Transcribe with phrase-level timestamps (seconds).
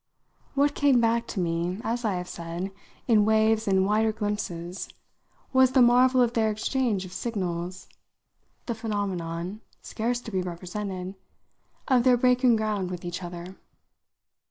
[0.55, 2.71] What came back to me, as I have said,
[3.07, 4.89] in waves and wider glimpses,
[5.53, 7.87] was the marvel of their exchange of signals,
[8.65, 11.13] the phenomenon, scarce to be represented,
[11.87, 13.57] of their breaking ground with each other.